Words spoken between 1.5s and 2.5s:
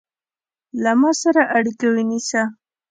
اړیکه ونیسه